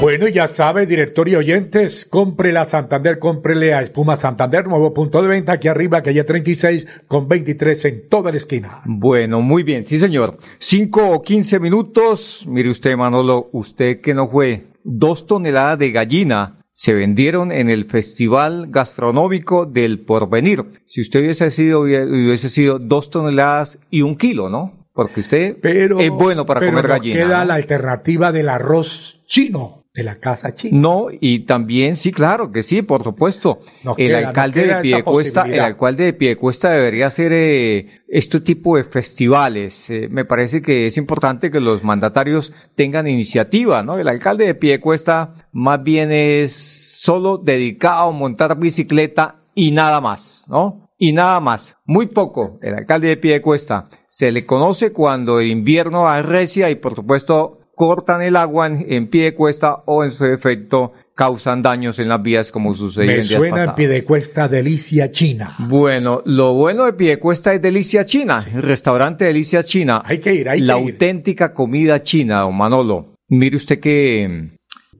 Bueno, 0.00 0.28
ya 0.28 0.48
sabe, 0.48 0.86
director 0.86 1.28
y 1.28 1.36
oyentes, 1.36 2.04
cómprele 2.04 2.58
a 2.58 2.64
Santander, 2.64 3.18
cómprele 3.18 3.72
a 3.72 3.80
Espuma 3.80 4.16
Santander, 4.16 4.66
nuevo 4.66 4.92
punto 4.92 5.22
de 5.22 5.28
venta 5.28 5.52
aquí 5.52 5.68
arriba, 5.68 6.02
calle 6.02 6.24
36 6.24 6.86
con 7.06 7.26
23 7.28 7.84
en 7.86 8.08
toda 8.08 8.30
la 8.30 8.36
esquina. 8.36 8.80
Bueno, 8.84 9.40
muy 9.40 9.62
bien, 9.62 9.86
sí 9.86 9.98
señor. 9.98 10.38
Cinco 10.58 11.08
o 11.10 11.22
quince 11.22 11.58
minutos, 11.58 12.44
mire 12.46 12.68
usted 12.70 12.96
Manolo, 12.96 13.48
usted 13.52 14.00
que 14.00 14.12
no 14.12 14.28
fue, 14.28 14.66
dos 14.82 15.26
toneladas 15.26 15.78
de 15.78 15.92
gallina 15.92 16.60
se 16.72 16.92
vendieron 16.92 17.52
en 17.52 17.70
el 17.70 17.86
Festival 17.86 18.66
Gastronómico 18.68 19.64
del 19.64 20.00
Porvenir. 20.00 20.64
Si 20.86 21.00
usted 21.00 21.20
hubiese 21.20 21.50
sido, 21.50 21.80
hubiese 21.80 22.48
sido 22.50 22.78
dos 22.78 23.10
toneladas 23.10 23.78
y 23.90 24.02
un 24.02 24.16
kilo, 24.16 24.50
¿no? 24.50 24.84
porque 24.92 25.20
usted 25.20 25.56
es 25.64 26.10
bueno 26.10 26.46
para 26.46 26.64
comer 26.64 26.86
gallina. 26.86 27.20
Queda 27.20 27.44
la 27.44 27.54
alternativa 27.54 28.30
del 28.30 28.48
arroz 28.48 29.20
chino 29.26 29.83
de 29.94 30.02
la 30.02 30.18
casa 30.18 30.54
china. 30.54 30.76
No, 30.80 31.06
y 31.12 31.40
también, 31.40 31.94
sí, 31.94 32.10
claro 32.10 32.50
que 32.50 32.64
sí, 32.64 32.82
por 32.82 33.04
supuesto. 33.04 33.60
el 33.96 34.14
alcalde 34.16 34.66
de 34.66 34.80
Piedecuesta, 34.80 35.42
el 35.42 35.60
alcalde 35.60 36.04
de 36.04 36.12
Piedecuesta 36.12 36.70
debería 36.70 37.06
hacer 37.06 37.32
eh, 37.32 38.02
este 38.08 38.40
tipo 38.40 38.76
de 38.76 38.82
festivales. 38.82 39.88
Eh, 39.90 40.08
me 40.10 40.24
parece 40.24 40.62
que 40.62 40.86
es 40.86 40.96
importante 40.96 41.52
que 41.52 41.60
los 41.60 41.84
mandatarios 41.84 42.52
tengan 42.74 43.06
iniciativa, 43.06 43.84
¿no? 43.84 43.96
El 43.96 44.08
alcalde 44.08 44.46
de 44.46 44.54
Piedecuesta 44.56 45.48
más 45.52 45.80
bien 45.84 46.10
es 46.10 46.52
solo 46.52 47.38
dedicado 47.38 48.08
a 48.08 48.12
montar 48.12 48.58
bicicleta 48.58 49.42
y 49.54 49.70
nada 49.70 50.00
más, 50.00 50.44
¿no? 50.48 50.90
Y 50.98 51.12
nada 51.12 51.38
más, 51.38 51.76
muy 51.84 52.06
poco. 52.06 52.58
El 52.62 52.74
alcalde 52.74 53.08
de 53.08 53.16
Piedecuesta 53.16 53.88
se 54.08 54.32
le 54.32 54.44
conoce 54.44 54.92
cuando 54.92 55.38
el 55.38 55.48
invierno 55.48 56.08
arrecia 56.08 56.68
y 56.70 56.76
por 56.76 56.96
supuesto 56.96 57.60
cortan 57.74 58.22
el 58.22 58.36
agua 58.36 58.66
en, 58.68 59.08
pie 59.08 59.24
de 59.24 59.34
cuesta 59.34 59.82
o 59.86 60.04
en 60.04 60.12
su 60.12 60.24
efecto 60.24 60.92
causan 61.14 61.62
daños 61.62 61.98
en 61.98 62.08
las 62.08 62.22
vías 62.22 62.50
como 62.50 62.74
sucede 62.74 63.20
en 63.20 63.28
días 63.28 63.38
suena 63.38 63.64
en 63.64 63.74
pie 63.74 63.88
de 63.88 64.04
cuesta 64.04 64.48
delicia 64.48 65.12
china. 65.12 65.56
Bueno, 65.68 66.22
lo 66.24 66.54
bueno 66.54 66.86
de 66.86 66.92
pie 66.92 67.10
de 67.10 67.18
cuesta 67.18 67.54
es 67.54 67.62
delicia 67.62 68.04
china, 68.04 68.44
el 68.52 68.62
restaurante 68.62 69.24
delicia 69.24 69.62
china. 69.62 70.02
Hay 70.04 70.18
que 70.18 70.34
ir, 70.34 70.48
hay 70.48 70.60
La 70.60 70.74
que 70.74 70.80
ir. 70.80 70.90
auténtica 70.90 71.54
comida 71.54 72.02
china, 72.02 72.40
don 72.40 72.56
Manolo. 72.56 73.14
Mire 73.28 73.56
usted 73.56 73.80
que 73.80 74.28
mm, 74.28 74.56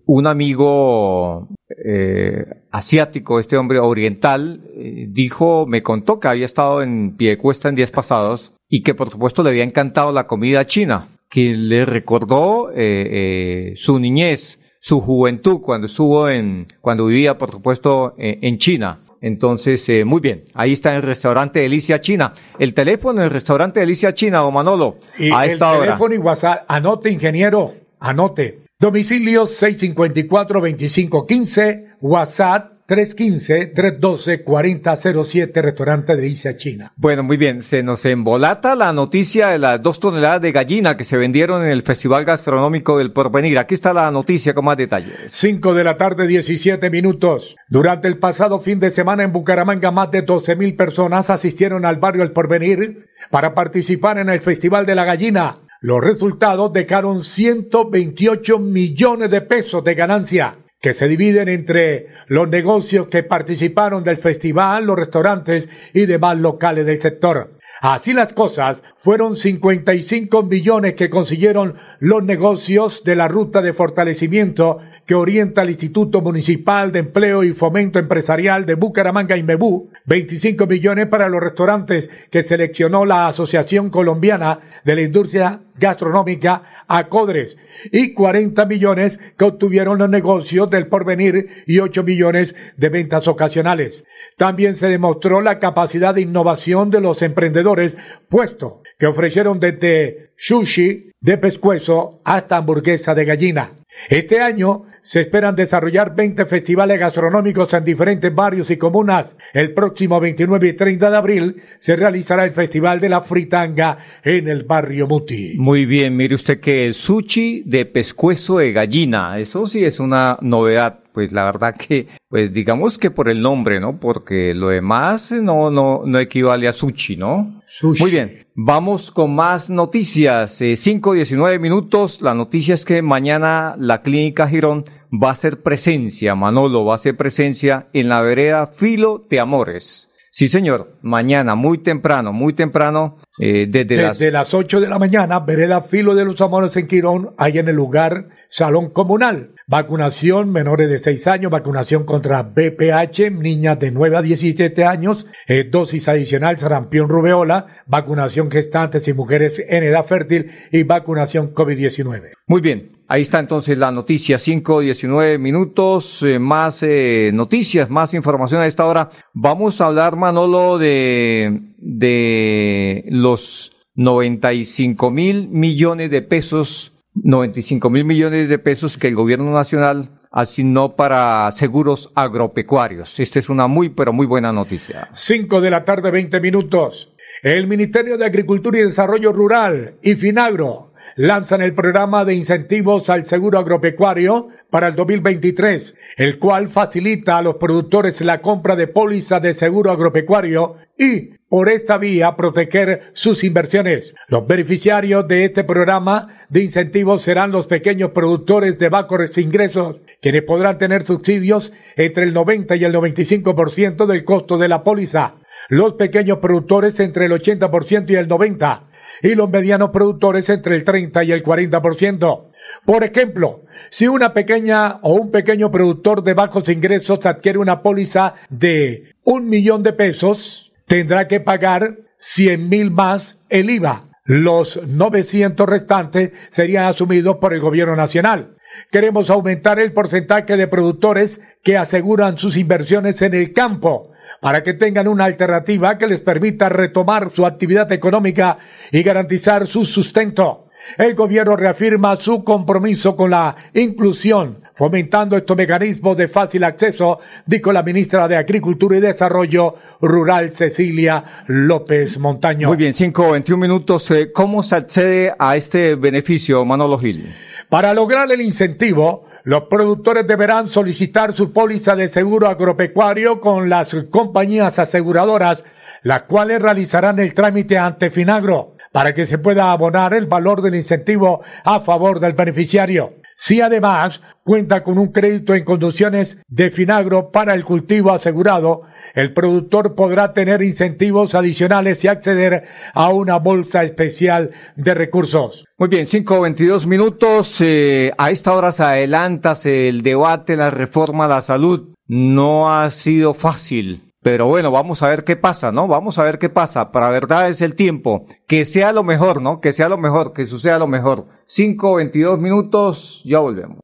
un 0.06 0.26
amigo 0.26 1.48
eh, 1.84 2.44
asiático, 2.70 3.40
este 3.40 3.56
hombre 3.56 3.78
oriental, 3.78 4.62
eh, 4.74 5.06
dijo, 5.08 5.66
me 5.66 5.82
contó 5.82 6.20
que 6.20 6.28
había 6.28 6.46
estado 6.46 6.82
en 6.82 7.16
pie 7.16 7.30
de 7.30 7.38
cuesta 7.38 7.68
en 7.68 7.74
días 7.74 7.90
pasados 7.90 8.52
y 8.68 8.82
que 8.82 8.94
por 8.94 9.10
supuesto 9.10 9.42
le 9.42 9.50
había 9.50 9.64
encantado 9.64 10.12
la 10.12 10.26
comida 10.26 10.66
china 10.66 11.13
que 11.28 11.54
le 11.54 11.84
recordó 11.84 12.70
eh, 12.70 12.74
eh, 12.76 13.72
su 13.76 13.98
niñez, 13.98 14.60
su 14.80 15.00
juventud 15.00 15.60
cuando 15.60 15.86
estuvo 15.86 16.28
en, 16.28 16.68
cuando 16.80 17.06
vivía, 17.06 17.36
por 17.38 17.50
supuesto, 17.50 18.14
eh, 18.18 18.38
en 18.42 18.58
China. 18.58 19.00
Entonces, 19.20 19.88
muy 20.04 20.20
bien, 20.20 20.44
ahí 20.52 20.74
está 20.74 20.94
el 20.94 21.02
restaurante 21.02 21.60
Delicia 21.60 22.00
China. 22.00 22.34
El 22.58 22.74
teléfono 22.74 23.22
del 23.22 23.30
restaurante 23.30 23.80
Delicia 23.80 24.12
China, 24.12 24.44
o 24.44 24.50
Manolo, 24.50 24.98
a 25.32 25.46
esta 25.46 25.70
hora. 25.70 25.78
El 25.78 25.84
teléfono 25.86 26.14
y 26.14 26.18
WhatsApp, 26.18 26.66
anote, 26.68 27.10
ingeniero, 27.10 27.72
anote. 28.00 28.64
Domicilio 28.78 29.44
654-2515, 29.44 31.96
WhatsApp 32.02 32.73
315-312-4007, 32.88 35.62
restaurante 35.62 36.16
de 36.16 36.28
Isla 36.28 36.56
China. 36.56 36.92
Bueno, 36.96 37.22
muy 37.22 37.38
bien, 37.38 37.62
se 37.62 37.82
nos 37.82 38.04
embolata 38.04 38.74
la 38.74 38.92
noticia 38.92 39.48
de 39.48 39.58
las 39.58 39.82
dos 39.82 40.00
toneladas 40.00 40.42
de 40.42 40.52
gallina 40.52 40.96
que 40.96 41.04
se 41.04 41.16
vendieron 41.16 41.64
en 41.64 41.70
el 41.70 41.82
Festival 41.82 42.24
Gastronómico 42.24 42.98
del 42.98 43.12
Porvenir. 43.12 43.58
Aquí 43.58 43.74
está 43.74 43.94
la 43.94 44.10
noticia 44.10 44.54
con 44.54 44.66
más 44.66 44.76
detalles. 44.76 45.14
Cinco 45.28 45.72
de 45.72 45.84
la 45.84 45.96
tarde, 45.96 46.26
17 46.26 46.90
minutos. 46.90 47.56
Durante 47.68 48.08
el 48.08 48.18
pasado 48.18 48.60
fin 48.60 48.80
de 48.80 48.90
semana 48.90 49.22
en 49.22 49.32
Bucaramanga, 49.32 49.90
más 49.90 50.10
de 50.10 50.20
12 50.22 50.56
mil 50.56 50.76
personas 50.76 51.30
asistieron 51.30 51.86
al 51.86 51.96
barrio 51.96 52.22
El 52.22 52.32
Porvenir 52.32 53.06
para 53.30 53.54
participar 53.54 54.18
en 54.18 54.28
el 54.28 54.42
Festival 54.42 54.84
de 54.84 54.94
la 54.94 55.04
Gallina. 55.04 55.60
Los 55.80 56.02
resultados 56.02 56.70
dejaron 56.72 57.22
128 57.22 58.58
millones 58.58 59.30
de 59.30 59.40
pesos 59.40 59.82
de 59.84 59.94
ganancia 59.94 60.58
que 60.84 60.92
se 60.92 61.08
dividen 61.08 61.48
entre 61.48 62.08
los 62.26 62.46
negocios 62.46 63.06
que 63.06 63.22
participaron 63.22 64.04
del 64.04 64.18
festival, 64.18 64.84
los 64.84 64.96
restaurantes 64.96 65.66
y 65.94 66.04
demás 66.04 66.36
locales 66.36 66.84
del 66.84 67.00
sector. 67.00 67.52
Así 67.80 68.12
las 68.12 68.34
cosas, 68.34 68.82
fueron 68.98 69.34
55 69.34 70.42
millones 70.42 70.92
que 70.92 71.08
consiguieron 71.08 71.76
los 72.00 72.22
negocios 72.22 73.02
de 73.02 73.16
la 73.16 73.28
ruta 73.28 73.62
de 73.62 73.72
fortalecimiento 73.72 74.78
que 75.06 75.14
orienta 75.14 75.62
al 75.62 75.70
Instituto 75.70 76.20
Municipal 76.20 76.92
de 76.92 76.98
Empleo 76.98 77.44
y 77.44 77.54
Fomento 77.54 77.98
Empresarial 77.98 78.66
de 78.66 78.74
Bucaramanga 78.74 79.38
y 79.38 79.42
Mebú, 79.42 79.90
25 80.04 80.66
millones 80.66 81.06
para 81.06 81.30
los 81.30 81.42
restaurantes 81.42 82.10
que 82.30 82.42
seleccionó 82.42 83.06
la 83.06 83.28
Asociación 83.28 83.88
Colombiana 83.88 84.60
de 84.84 84.96
la 84.96 85.02
Industria 85.02 85.60
Gastronómica 85.76 86.62
a 86.88 87.08
Codres 87.08 87.56
y 87.92 88.14
40 88.14 88.64
millones 88.66 89.18
que 89.38 89.44
obtuvieron 89.44 89.98
los 89.98 90.10
negocios 90.10 90.70
del 90.70 90.88
porvenir 90.88 91.64
y 91.66 91.78
8 91.78 92.02
millones 92.02 92.54
de 92.76 92.88
ventas 92.88 93.28
ocasionales. 93.28 94.04
También 94.36 94.76
se 94.76 94.88
demostró 94.88 95.40
la 95.40 95.58
capacidad 95.58 96.14
de 96.14 96.22
innovación 96.22 96.90
de 96.90 97.00
los 97.00 97.22
emprendedores, 97.22 97.96
puesto 98.28 98.82
que 98.98 99.06
ofrecieron 99.06 99.60
desde 99.60 100.30
sushi 100.36 101.10
de 101.20 101.38
pescuezo 101.38 102.20
hasta 102.24 102.56
hamburguesa 102.56 103.14
de 103.14 103.24
gallina. 103.24 103.72
Este 104.08 104.40
año 104.40 104.86
se 105.02 105.20
esperan 105.20 105.54
desarrollar 105.54 106.14
20 106.14 106.46
festivales 106.46 106.98
gastronómicos 106.98 107.74
en 107.74 107.84
diferentes 107.84 108.34
barrios 108.34 108.70
y 108.70 108.78
comunas. 108.78 109.36
El 109.52 109.74
próximo 109.74 110.18
29 110.18 110.68
y 110.68 110.72
30 110.72 111.10
de 111.10 111.16
abril 111.16 111.62
se 111.78 111.94
realizará 111.94 112.44
el 112.44 112.52
Festival 112.52 113.00
de 113.00 113.10
la 113.10 113.20
Fritanga 113.20 113.98
en 114.22 114.48
el 114.48 114.64
barrio 114.64 115.06
Muti. 115.06 115.56
Muy 115.58 115.84
bien, 115.84 116.16
mire 116.16 116.34
usted 116.34 116.58
que 116.58 116.86
el 116.86 116.94
sushi 116.94 117.64
de 117.66 117.84
pescuezo 117.84 118.58
de 118.58 118.72
gallina, 118.72 119.38
eso 119.38 119.66
sí 119.66 119.84
es 119.84 120.00
una 120.00 120.38
novedad 120.40 121.00
pues 121.12 121.30
la 121.30 121.44
verdad 121.44 121.76
que, 121.76 122.08
pues 122.28 122.52
digamos 122.52 122.98
que 122.98 123.12
por 123.12 123.28
el 123.28 123.40
nombre, 123.40 123.78
¿no? 123.78 124.00
Porque 124.00 124.52
lo 124.52 124.70
demás 124.70 125.30
no, 125.30 125.70
no, 125.70 126.02
no 126.04 126.18
equivale 126.18 126.66
a 126.66 126.72
sushi, 126.72 127.16
¿no? 127.16 127.62
Muy 127.82 128.10
bien, 128.10 128.46
vamos 128.54 129.10
con 129.10 129.34
más 129.34 129.68
noticias. 129.68 130.60
Eh, 130.60 130.74
5.19 130.74 131.58
minutos. 131.58 132.22
La 132.22 132.34
noticia 132.34 132.74
es 132.74 132.84
que 132.84 133.02
mañana 133.02 133.74
la 133.78 134.02
clínica 134.02 134.48
Girón 134.48 134.84
va 135.10 135.30
a 135.30 135.34
ser 135.34 135.62
presencia, 135.62 136.34
Manolo, 136.34 136.84
va 136.84 136.94
a 136.94 136.98
ser 136.98 137.16
presencia 137.16 137.88
en 137.92 138.08
la 138.08 138.22
vereda 138.22 138.68
Filo 138.68 139.26
de 139.28 139.40
Amores. 139.40 140.13
Sí, 140.36 140.48
señor, 140.48 140.98
mañana, 141.00 141.54
muy 141.54 141.78
temprano, 141.78 142.32
muy 142.32 142.54
temprano, 142.54 143.18
eh, 143.38 143.68
desde, 143.68 144.08
desde 144.08 144.32
las... 144.32 144.52
8 144.52 144.80
de 144.80 144.88
la 144.88 144.98
mañana, 144.98 145.38
vereda 145.38 145.80
Filo 145.82 146.16
de 146.16 146.24
los 146.24 146.40
Amores 146.40 146.76
en 146.76 146.88
Quirón, 146.88 147.36
ahí 147.38 147.58
en 147.58 147.68
el 147.68 147.76
lugar 147.76 148.30
Salón 148.48 148.90
Comunal. 148.90 149.52
Vacunación 149.68 150.50
menores 150.50 150.90
de 150.90 150.98
6 150.98 151.28
años, 151.28 151.52
vacunación 151.52 152.04
contra 152.04 152.42
BPH, 152.42 153.30
niñas 153.30 153.78
de 153.78 153.92
9 153.92 154.16
a 154.16 154.22
17 154.22 154.84
años, 154.84 155.28
eh, 155.46 155.68
dosis 155.70 156.08
adicional 156.08 156.58
sarampión 156.58 157.08
rubeola, 157.08 157.66
vacunación 157.86 158.50
gestantes 158.50 159.06
y 159.06 159.12
mujeres 159.12 159.62
en 159.64 159.84
edad 159.84 160.04
fértil 160.04 160.50
y 160.72 160.82
vacunación 160.82 161.54
COVID-19. 161.54 162.32
Muy 162.48 162.60
bien, 162.60 162.90
ahí 163.08 163.22
está 163.22 163.40
entonces 163.40 163.78
la 163.78 163.90
noticia, 163.90 164.38
5, 164.38 164.80
19 164.80 165.38
minutos, 165.38 166.22
eh, 166.22 166.38
más 166.38 166.82
eh, 166.82 167.30
noticias, 167.32 167.90
más 167.90 168.14
información 168.14 168.60
a 168.60 168.66
esta 168.66 168.86
hora. 168.86 169.10
Vamos 169.32 169.80
a 169.80 169.86
hablar, 169.86 170.16
Manolo, 170.16 170.78
de, 170.78 171.60
de 171.78 173.04
los 173.08 173.72
95 173.94 175.10
mil 175.10 175.48
millones 175.48 176.10
de 176.10 176.22
pesos 176.22 176.90
95 177.14 177.90
mil 177.90 178.04
millones 178.04 178.48
de 178.48 178.58
pesos 178.58 178.98
que 178.98 179.06
el 179.06 179.14
gobierno 179.14 179.52
nacional 179.52 180.20
asignó 180.32 180.96
para 180.96 181.50
seguros 181.52 182.10
agropecuarios. 182.16 183.20
Esta 183.20 183.38
es 183.38 183.48
una 183.48 183.68
muy, 183.68 183.90
pero 183.90 184.12
muy 184.12 184.26
buena 184.26 184.52
noticia. 184.52 185.08
5 185.12 185.60
de 185.60 185.70
la 185.70 185.84
tarde, 185.84 186.10
20 186.10 186.40
minutos. 186.40 187.14
El 187.42 187.68
Ministerio 187.68 188.18
de 188.18 188.24
Agricultura 188.24 188.80
y 188.80 188.84
Desarrollo 188.84 189.32
Rural 189.32 189.94
y 190.02 190.16
Finagro 190.16 190.93
lanzan 191.16 191.62
el 191.62 191.74
programa 191.74 192.24
de 192.24 192.34
incentivos 192.34 193.10
al 193.10 193.26
seguro 193.26 193.58
agropecuario 193.58 194.48
para 194.70 194.88
el 194.88 194.94
2023, 194.94 195.94
el 196.16 196.38
cual 196.38 196.68
facilita 196.70 197.38
a 197.38 197.42
los 197.42 197.56
productores 197.56 198.20
la 198.20 198.40
compra 198.40 198.76
de 198.76 198.88
pólizas 198.88 199.40
de 199.42 199.54
seguro 199.54 199.90
agropecuario 199.90 200.76
y 200.98 201.34
por 201.48 201.68
esta 201.68 201.98
vía 201.98 202.34
proteger 202.34 203.12
sus 203.12 203.44
inversiones. 203.44 204.14
Los 204.28 204.46
beneficiarios 204.46 205.28
de 205.28 205.44
este 205.44 205.62
programa 205.62 206.46
de 206.48 206.62
incentivos 206.62 207.22
serán 207.22 207.52
los 207.52 207.68
pequeños 207.68 208.10
productores 208.10 208.78
de 208.78 208.88
bajos 208.88 209.38
ingresos, 209.38 210.00
quienes 210.20 210.42
podrán 210.42 210.78
tener 210.78 211.04
subsidios 211.04 211.72
entre 211.96 212.24
el 212.24 212.34
90 212.34 212.74
y 212.76 212.84
el 212.84 212.92
95% 212.92 214.06
del 214.06 214.24
costo 214.24 214.58
de 214.58 214.68
la 214.68 214.82
póliza. 214.82 215.36
Los 215.68 215.94
pequeños 215.94 216.38
productores 216.38 216.98
entre 217.00 217.26
el 217.26 217.32
80% 217.32 218.10
y 218.10 218.16
el 218.16 218.28
90% 218.28 218.93
y 219.22 219.34
los 219.34 219.50
medianos 219.50 219.90
productores 219.90 220.48
entre 220.50 220.76
el 220.76 220.84
30 220.84 221.24
y 221.24 221.32
el 221.32 221.42
40%. 221.42 222.44
Por 222.84 223.04
ejemplo, 223.04 223.62
si 223.90 224.08
una 224.08 224.32
pequeña 224.32 224.98
o 225.02 225.14
un 225.14 225.30
pequeño 225.30 225.70
productor 225.70 226.22
de 226.22 226.34
bajos 226.34 226.68
ingresos 226.68 227.24
adquiere 227.26 227.58
una 227.58 227.82
póliza 227.82 228.34
de 228.50 229.14
un 229.22 229.48
millón 229.48 229.82
de 229.82 229.92
pesos, 229.92 230.72
tendrá 230.86 231.28
que 231.28 231.40
pagar 231.40 231.98
100 232.18 232.68
mil 232.68 232.90
más 232.90 233.38
el 233.48 233.70
IVA. 233.70 234.04
Los 234.24 234.80
900 234.86 235.68
restantes 235.68 236.32
serían 236.50 236.84
asumidos 236.84 237.36
por 237.36 237.52
el 237.52 237.60
gobierno 237.60 237.96
nacional. 237.96 238.56
Queremos 238.90 239.30
aumentar 239.30 239.78
el 239.78 239.92
porcentaje 239.92 240.56
de 240.56 240.66
productores 240.66 241.40
que 241.62 241.76
aseguran 241.76 242.38
sus 242.38 242.56
inversiones 242.56 243.20
en 243.22 243.34
el 243.34 243.52
campo 243.52 244.13
para 244.44 244.62
que 244.62 244.74
tengan 244.74 245.08
una 245.08 245.24
alternativa 245.24 245.96
que 245.96 246.06
les 246.06 246.20
permita 246.20 246.68
retomar 246.68 247.30
su 247.30 247.46
actividad 247.46 247.90
económica 247.92 248.58
y 248.92 249.02
garantizar 249.02 249.66
su 249.66 249.86
sustento. 249.86 250.66
El 250.98 251.14
gobierno 251.14 251.56
reafirma 251.56 252.14
su 252.16 252.44
compromiso 252.44 253.16
con 253.16 253.30
la 253.30 253.56
inclusión, 253.72 254.58
fomentando 254.74 255.38
estos 255.38 255.56
mecanismos 255.56 256.18
de 256.18 256.28
fácil 256.28 256.62
acceso, 256.64 257.20
dijo 257.46 257.72
la 257.72 257.82
ministra 257.82 258.28
de 258.28 258.36
Agricultura 258.36 258.98
y 258.98 259.00
Desarrollo 259.00 259.76
Rural, 260.02 260.52
Cecilia 260.52 261.24
López 261.46 262.18
Montaño. 262.18 262.68
Muy 262.68 262.76
bien, 262.76 262.92
cinco, 262.92 263.30
veintiún 263.32 263.60
minutos. 263.60 264.10
Eh, 264.10 264.30
¿Cómo 264.30 264.62
se 264.62 264.76
accede 264.76 265.34
a 265.38 265.56
este 265.56 265.94
beneficio, 265.94 266.62
Manolo 266.66 266.98
Gil? 266.98 267.34
Para 267.70 267.94
lograr 267.94 268.30
el 268.30 268.42
incentivo, 268.42 269.24
los 269.44 269.64
productores 269.64 270.26
deberán 270.26 270.68
solicitar 270.68 271.36
su 271.36 271.52
póliza 271.52 271.94
de 271.94 272.08
seguro 272.08 272.48
agropecuario 272.48 273.42
con 273.42 273.68
las 273.68 273.94
compañías 274.10 274.78
aseguradoras, 274.78 275.64
las 276.02 276.22
cuales 276.22 276.62
realizarán 276.62 277.18
el 277.18 277.34
trámite 277.34 277.76
ante 277.76 278.10
Finagro 278.10 278.76
para 278.90 279.12
que 279.12 279.26
se 279.26 279.36
pueda 279.36 279.70
abonar 279.70 280.14
el 280.14 280.26
valor 280.26 280.62
del 280.62 280.76
incentivo 280.76 281.42
a 281.62 281.80
favor 281.80 282.20
del 282.20 282.32
beneficiario. 282.32 283.16
Si 283.36 283.60
además 283.60 284.22
cuenta 284.44 284.84
con 284.84 284.98
un 284.98 285.12
crédito 285.12 285.54
en 285.54 285.64
condiciones 285.64 286.38
de 286.48 286.70
Finagro 286.70 287.30
para 287.30 287.54
el 287.54 287.64
cultivo 287.64 288.12
asegurado, 288.12 288.82
el 289.14 289.32
productor 289.32 289.94
podrá 289.94 290.32
tener 290.32 290.62
incentivos 290.62 291.34
adicionales 291.34 292.04
y 292.04 292.08
acceder 292.08 292.64
a 292.92 293.08
una 293.10 293.38
bolsa 293.38 293.84
especial 293.84 294.50
de 294.76 294.94
recursos. 294.94 295.64
Muy 295.78 295.88
bien, 295.88 296.06
5.22 296.06 296.86
minutos. 296.86 297.60
Eh, 297.60 298.12
a 298.18 298.30
esta 298.30 298.52
hora 298.52 298.72
se 298.72 298.82
adelanta 298.82 299.54
el 299.64 300.02
debate, 300.02 300.56
la 300.56 300.70
reforma 300.70 301.26
a 301.26 301.28
la 301.28 301.42
salud. 301.42 301.94
No 302.06 302.72
ha 302.72 302.90
sido 302.90 303.34
fácil. 303.34 304.03
Pero 304.24 304.46
bueno, 304.46 304.70
vamos 304.70 305.02
a 305.02 305.08
ver 305.08 305.22
qué 305.22 305.36
pasa, 305.36 305.70
¿no? 305.70 305.86
Vamos 305.86 306.18
a 306.18 306.24
ver 306.24 306.38
qué 306.38 306.48
pasa. 306.48 306.90
Para 306.92 307.10
verdad 307.10 307.50
es 307.50 307.60
el 307.60 307.74
tiempo. 307.74 308.24
Que 308.46 308.64
sea 308.64 308.90
lo 308.90 309.04
mejor, 309.04 309.42
¿no? 309.42 309.60
Que 309.60 309.70
sea 309.70 309.90
lo 309.90 309.98
mejor, 309.98 310.32
que 310.32 310.46
suceda 310.46 310.78
lo 310.78 310.86
mejor. 310.86 311.26
5.22 311.46 312.38
minutos, 312.38 313.20
ya 313.26 313.40
volvemos. 313.40 313.83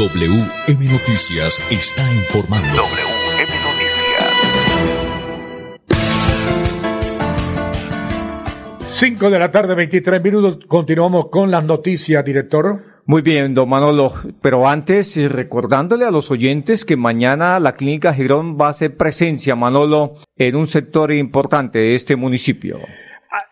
WM 0.00 0.88
Noticias 0.90 1.60
está 1.70 2.00
informando. 2.14 2.68
WM 2.70 3.52
Noticias. 3.66 4.30
5 8.86 9.28
de 9.28 9.38
la 9.38 9.50
tarde, 9.50 9.74
23 9.74 10.24
minutos. 10.24 10.64
Continuamos 10.66 11.26
con 11.30 11.50
las 11.50 11.62
noticias, 11.64 12.24
director. 12.24 12.82
Muy 13.04 13.20
bien, 13.20 13.52
don 13.52 13.68
Manolo. 13.68 14.14
Pero 14.40 14.66
antes, 14.66 15.18
eh, 15.18 15.28
recordándole 15.28 16.06
a 16.06 16.10
los 16.10 16.30
oyentes 16.30 16.86
que 16.86 16.96
mañana 16.96 17.60
la 17.60 17.74
Clínica 17.74 18.14
Girón 18.14 18.56
va 18.58 18.68
a 18.68 18.70
hacer 18.70 18.96
presencia, 18.96 19.54
Manolo, 19.54 20.14
en 20.38 20.56
un 20.56 20.66
sector 20.66 21.12
importante 21.12 21.78
de 21.78 21.94
este 21.94 22.16
municipio. 22.16 22.78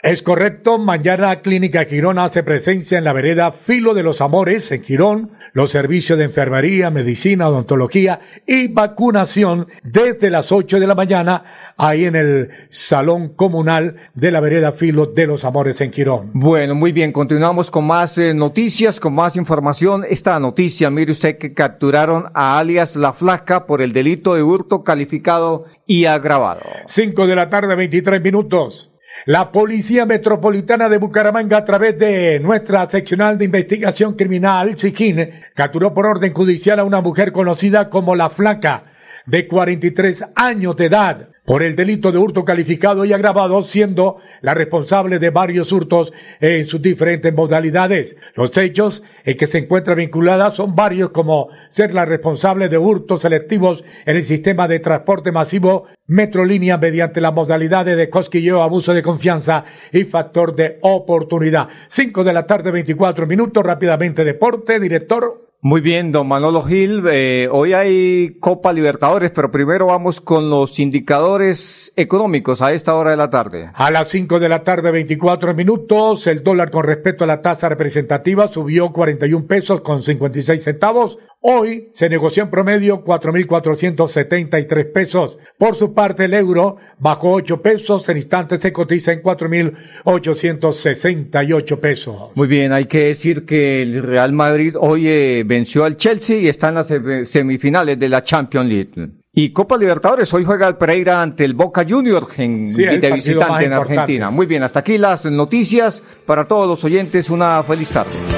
Es 0.01 0.23
correcto, 0.23 0.79
mañana 0.79 1.43
Clínica 1.43 1.85
Girón 1.85 2.19
hace 2.19 2.43
presencia 2.43 2.97
en 2.97 3.05
la 3.05 3.13
vereda 3.13 3.53
Filo 3.53 3.93
de 3.93 4.03
los 4.03 4.23
Amores 4.23 4.73
en 4.73 4.83
Girón 4.83 5.33
los 5.53 5.71
servicios 5.71 6.19
de 6.19 6.25
enfermería, 6.25 6.91
medicina, 6.91 7.49
odontología 7.49 8.21
y 8.47 8.69
vacunación 8.69 9.69
desde 9.83 10.31
las 10.31 10.53
8 10.53 10.81
de 10.81 10.87
la 10.87 10.95
mañana 10.95 11.45
ahí 11.77 12.05
en 12.05 12.17
el 12.17 12.51
Salón 12.71 13.29
Comunal 13.31 13.97
de 14.15 14.31
la 14.31 14.41
Vereda 14.41 14.73
Filo 14.73 15.07
de 15.07 15.27
los 15.27 15.45
Amores 15.45 15.81
en 15.81 15.91
Quirón. 15.91 16.31
Bueno, 16.35 16.75
muy 16.75 16.93
bien, 16.93 17.13
continuamos 17.13 17.71
con 17.71 17.87
más 17.87 18.19
eh, 18.19 18.35
noticias, 18.35 19.01
con 19.01 19.15
más 19.15 19.37
información. 19.37 20.05
Esta 20.09 20.39
noticia, 20.41 20.91
mire 20.91 21.13
usted 21.13 21.39
que 21.39 21.55
capturaron 21.55 22.27
a 22.35 22.59
alias 22.59 22.97
La 22.97 23.13
Flaca 23.13 23.67
por 23.67 23.81
el 23.81 23.93
delito 23.93 24.35
de 24.35 24.43
hurto 24.43 24.83
calificado 24.83 25.67
y 25.87 26.05
agravado. 26.05 26.61
5 26.87 27.27
de 27.27 27.37
la 27.37 27.49
tarde, 27.49 27.75
23 27.75 28.21
minutos. 28.23 28.98
La 29.27 29.51
Policía 29.51 30.07
Metropolitana 30.07 30.89
de 30.89 30.99
Bucaramanga, 30.99 31.59
a 31.59 31.65
través 31.65 31.99
de 31.99 32.39
nuestra 32.41 32.89
seccional 32.89 33.37
de 33.37 33.47
investigación 33.47 34.15
criminal, 34.15 34.77
Chiquín, 34.77 35.31
capturó 35.55 35.93
por 35.93 36.07
orden 36.07 36.33
judicial 36.33 36.79
a 36.79 36.85
una 36.85 37.01
mujer 37.01 37.33
conocida 37.33 37.91
como 37.91 38.15
La 38.15 38.31
Flaca, 38.31 38.85
de 39.27 39.47
43 39.47 40.25
años 40.35 40.77
de 40.77 40.87
edad 40.87 41.29
por 41.49 41.63
el 41.63 41.77
delito 41.77 42.13
de 42.13 42.19
hurto 42.19 42.45
calificado 42.45 43.07
y 43.07 43.15
agravado, 43.15 43.63
siendo 43.63 44.19
la 44.43 44.53
responsable 44.53 45.19
de 45.19 45.31
varios 45.31 45.73
hurtos 45.73 46.13
en 46.41 46.67
sus 46.67 46.83
diferentes 46.83 47.33
modalidades. 47.33 48.17
Los 48.35 48.55
hechos 48.59 49.03
en 49.25 49.39
que 49.39 49.47
se 49.47 49.57
encuentra 49.57 49.95
vinculada 49.95 50.51
son 50.51 50.77
varios 50.77 51.09
como 51.09 51.49
ser 51.71 51.95
la 51.95 52.05
responsable 52.05 52.69
de 52.69 52.77
hurtos 52.77 53.23
selectivos 53.23 53.83
en 54.05 54.17
el 54.17 54.25
sistema 54.25 54.69
de 54.69 54.81
transporte 54.81 55.33
masivo 55.33 55.87
Metrolínea 56.07 56.77
mediante 56.77 57.23
las 57.23 57.33
modalidades 57.33 57.97
de 57.97 58.11
cosquilleo, 58.11 58.63
abuso 58.63 58.93
de 58.93 59.03
confianza 59.03 59.65
y 59.91 60.05
factor 60.05 60.55
de 60.55 60.79
oportunidad. 60.83 61.69
Cinco 61.89 62.25
de 62.25 62.33
la 62.35 62.47
tarde, 62.47 62.71
24 62.71 63.27
minutos, 63.27 63.63
rápidamente 63.63 64.25
deporte, 64.25 64.81
director. 64.81 65.48
Muy 65.61 65.81
bien, 65.81 66.13
don 66.13 66.29
Manolo 66.29 66.63
Gil. 66.63 67.03
Eh, 67.11 67.49
hoy 67.51 67.73
hay 67.73 68.39
Copa 68.39 68.73
Libertadores, 68.73 69.33
pero 69.33 69.51
primero 69.51 69.87
vamos 69.87 70.21
con 70.21 70.51
los 70.51 70.79
indicadores 70.79 71.93
económicos 71.97 72.63
a 72.63 72.73
esta 72.73 72.95
hora 72.95 73.11
de 73.11 73.17
la 73.17 73.29
tarde. 73.29 73.69
A 73.75 73.91
las 73.91 74.07
5 74.07 74.39
de 74.39 74.49
la 74.49 74.63
tarde, 74.63 74.93
24 74.93 75.55
minutos, 75.55 76.29
el 76.29 76.45
dólar 76.45 76.71
con 76.71 76.85
respecto 76.85 77.25
a 77.25 77.27
la 77.27 77.43
tasa 77.43 77.69
representativa 77.69 78.47
subió 78.47 78.93
41 78.93 79.49
pesos 79.49 79.81
con 79.81 80.05
56 80.05 80.63
centavos 80.63 81.19
Hoy 81.41 81.91
se 81.95 82.09
negoció 82.09 82.43
en 82.43 82.51
promedio 82.51 83.05
4.473 83.05 84.93
pesos. 84.93 85.39
Por 85.57 85.77
su 85.77 85.95
parte, 85.95 86.25
el 86.25 86.35
euro 86.35 86.79
bajó 86.99 87.35
8 87.35 87.63
pesos. 87.63 88.09
En 88.09 88.17
instantes 88.17 88.59
se 88.61 88.73
cotiza 88.73 89.13
en 89.13 89.23
4.868 89.23 91.79
pesos. 91.79 92.33
Muy 92.35 92.49
bien, 92.49 92.73
hay 92.73 92.87
que 92.87 93.05
decir 93.05 93.47
que 93.47 93.83
el 93.83 94.03
Real 94.03 94.33
Madrid 94.33 94.75
hoy 94.81 95.07
eh, 95.07 95.45
venció 95.47 95.85
al 95.85 95.97
Chelsea 95.97 96.39
y 96.39 96.49
está 96.49 96.71
en 96.71 96.75
las 96.75 96.89
semifinales 97.31 97.97
de 97.99 98.09
la 98.09 98.25
Champions 98.25 98.69
League. 98.69 98.91
Y 99.33 99.53
Copa 99.53 99.79
Libertadores, 99.79 100.35
hoy 100.35 100.45
juega 100.45 100.67
el 100.67 100.75
Pereira 100.77 101.23
ante 101.23 101.45
el 101.45 101.55
Boca 101.55 101.87
Juniors 101.89 102.37
en, 102.41 102.67
de 102.67 103.13
visitante 103.13 103.67
en 103.67 103.75
Argentina. 103.75 104.31
Muy 104.31 104.47
bien, 104.47 104.65
hasta 104.65 104.81
aquí 104.81 104.99
las 104.99 105.25
noticias. 105.27 106.03
Para 106.27 106.49
todos 106.49 106.67
los 106.67 106.83
oyentes, 106.83 107.31
una 107.31 107.63
feliz 107.63 107.91
tarde. 107.91 108.38